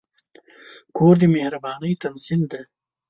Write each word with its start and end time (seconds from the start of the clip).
کور 0.97 1.15
د 1.21 1.23
مهربانۍ 1.35 1.93
تمثیل 2.03 2.41
دی. 2.51 2.61